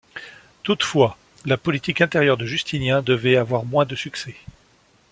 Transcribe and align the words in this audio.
Toutefois, 0.63 1.15
la 1.45 1.57
politique 1.57 2.01
intérieure 2.01 2.35
de 2.35 2.47
Justinien 2.47 3.03
devait 3.03 3.35
avoir 3.37 3.65
moins 3.65 3.85
de 3.85 3.95
succès. 3.95 4.35